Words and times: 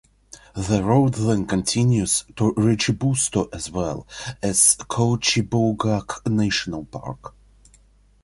The 0.55 0.83
Route 0.83 1.13
then 1.13 1.45
Continues 1.45 2.23
to 2.35 2.53
Richibucto 2.55 3.47
as 3.53 3.69
well 3.69 4.07
as 4.41 4.75
Kouchibouguac 4.89 6.25
National 6.27 6.85
Park. 6.85 7.35